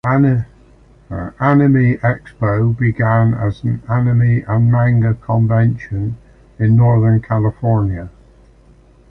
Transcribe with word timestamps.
Anime 0.03 0.45
Expo 2.01 2.75
began 2.75 3.35
as 3.35 3.61
an 3.63 3.83
anime 3.87 4.43
and 4.47 4.71
manga 4.71 5.13
convention 5.13 6.17
in 6.57 6.75
Northern 6.75 7.21
California. 7.21 8.09